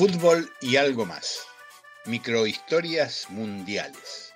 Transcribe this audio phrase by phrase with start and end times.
[0.00, 1.40] Fútbol y algo más.
[2.06, 4.32] Microhistorias mundiales.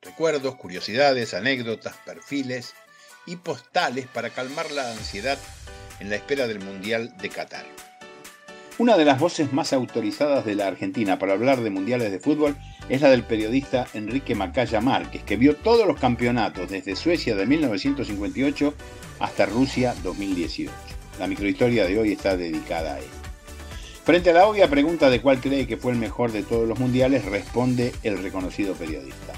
[0.00, 2.74] Recuerdos, curiosidades, anécdotas, perfiles
[3.26, 5.36] y postales para calmar la ansiedad
[5.98, 7.66] en la espera del Mundial de Qatar.
[8.78, 12.56] Una de las voces más autorizadas de la Argentina para hablar de mundiales de fútbol
[12.88, 17.46] es la del periodista Enrique Macaya Márquez, que vio todos los campeonatos desde Suecia de
[17.46, 18.74] 1958
[19.18, 20.70] hasta Rusia 2018.
[21.18, 23.23] La microhistoria de hoy está dedicada a él.
[24.04, 26.78] Frente a la obvia pregunta de cuál cree que fue el mejor de todos los
[26.78, 29.32] mundiales, responde el reconocido periodista.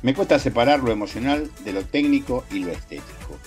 [0.00, 3.38] Me cuesta separar lo emocional de lo técnico y lo estético.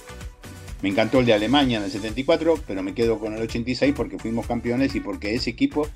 [0.84, 4.20] Me encantó el de Alemania en el 74, pero me quedo con el 86 porque
[4.20, 5.88] fuimos campeones y porque ese equipo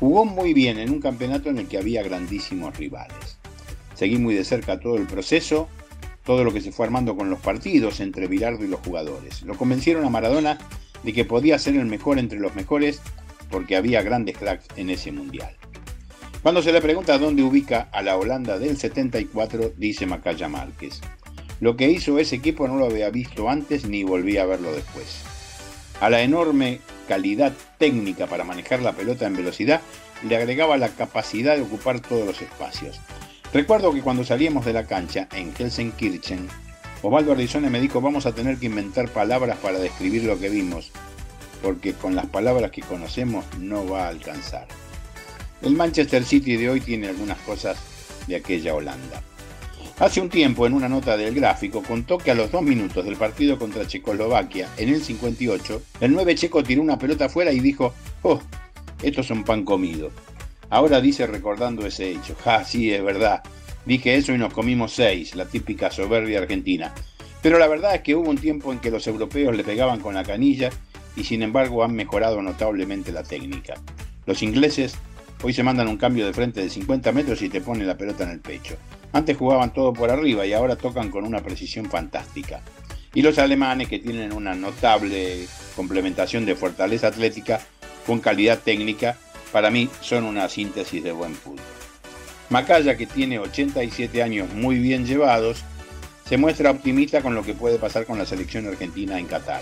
[0.00, 3.36] jugó muy bien en un campeonato en el que había grandísimos rivales.
[3.94, 5.68] Seguí muy de cerca todo el proceso,
[6.24, 9.42] todo lo que se fue armando con los partidos entre Bilardo y los jugadores.
[9.42, 10.56] Lo convencieron a Maradona
[11.02, 13.02] de que podía ser el mejor entre los mejores
[13.52, 15.54] porque había grandes cracks en ese mundial.
[16.42, 21.00] Cuando se le pregunta dónde ubica a la Holanda del 74, dice Macaya Márquez.
[21.60, 25.22] Lo que hizo ese equipo no lo había visto antes ni volví a verlo después.
[26.00, 29.80] A la enorme calidad técnica para manejar la pelota en velocidad
[30.26, 33.00] le agregaba la capacidad de ocupar todos los espacios.
[33.52, 36.48] Recuerdo que cuando salíamos de la cancha en Helsenkirchen,
[37.02, 40.90] Osvaldo Ardizone me dijo vamos a tener que inventar palabras para describir lo que vimos,
[41.62, 44.66] porque con las palabras que conocemos no va a alcanzar.
[45.62, 47.78] El Manchester City de hoy tiene algunas cosas
[48.26, 49.22] de aquella Holanda.
[49.98, 53.16] Hace un tiempo, en una nota del gráfico, contó que a los dos minutos del
[53.16, 57.94] partido contra Checoslovaquia, en el 58, el 9 checo tiró una pelota afuera y dijo,
[58.22, 58.40] oh,
[59.02, 60.10] esto es un pan comido.
[60.70, 63.42] Ahora dice recordando ese hecho, ja, sí, es verdad,
[63.84, 66.92] dije eso y nos comimos seis, la típica soberbia argentina.
[67.42, 70.14] Pero la verdad es que hubo un tiempo en que los europeos le pegaban con
[70.14, 70.70] la canilla
[71.16, 73.74] y sin embargo han mejorado notablemente la técnica.
[74.26, 74.94] Los ingleses
[75.42, 78.24] hoy se mandan un cambio de frente de 50 metros y te ponen la pelota
[78.24, 78.76] en el pecho.
[79.12, 82.60] Antes jugaban todo por arriba y ahora tocan con una precisión fantástica.
[83.14, 87.60] Y los alemanes que tienen una notable complementación de fortaleza atlética
[88.06, 89.16] con calidad técnica,
[89.52, 91.60] para mí son una síntesis de buen fútbol.
[92.48, 95.62] Macaya, que tiene 87 años muy bien llevados,
[96.26, 99.60] se muestra optimista con lo que puede pasar con la selección argentina en Qatar.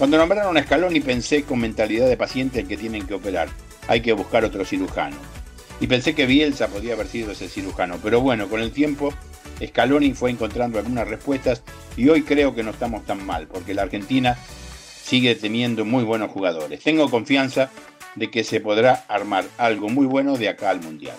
[0.00, 3.50] Cuando nombraron a Scaloni pensé con mentalidad de paciente que tienen que operar.
[3.86, 5.18] Hay que buscar otro cirujano.
[5.78, 7.98] Y pensé que Bielsa podía haber sido ese cirujano.
[8.02, 9.12] Pero bueno, con el tiempo,
[9.62, 11.62] Scaloni fue encontrando algunas respuestas
[11.98, 14.38] y hoy creo que no estamos tan mal, porque la Argentina
[15.02, 16.82] sigue teniendo muy buenos jugadores.
[16.82, 17.70] Tengo confianza
[18.14, 21.16] de que se podrá armar algo muy bueno de acá al Mundial.